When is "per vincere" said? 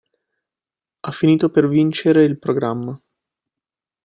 1.51-2.23